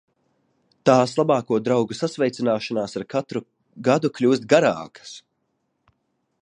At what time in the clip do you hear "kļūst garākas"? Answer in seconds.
4.17-5.15